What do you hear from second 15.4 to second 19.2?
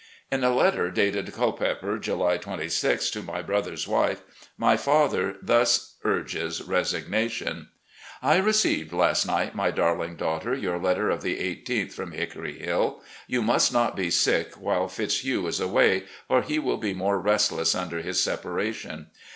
is away, or he will be more restless tmder his separation.